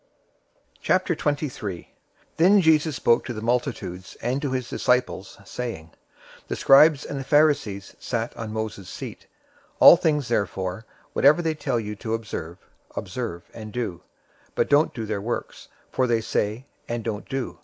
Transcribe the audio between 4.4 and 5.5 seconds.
to his disciples, 023:002